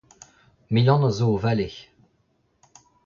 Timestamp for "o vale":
1.35-1.67